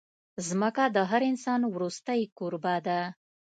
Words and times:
ځمکه 0.47 0.83
د 0.95 0.97
هر 1.09 1.21
انسان 1.31 1.61
وروستۍ 1.73 2.21
کوربه 2.37 2.75
ده. 2.87 2.99